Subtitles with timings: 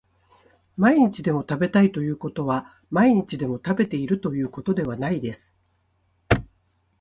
[0.77, 5.55] 毎日でも食べたいということは毎日でも食べているということではないです